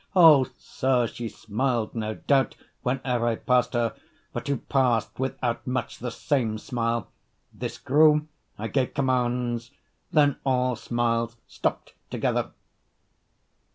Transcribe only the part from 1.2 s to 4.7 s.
smiled, no doubt, Whene'er I passed her; but who